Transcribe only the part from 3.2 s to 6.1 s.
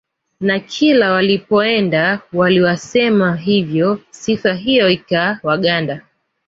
hivyo sifa hiyo ikawaganda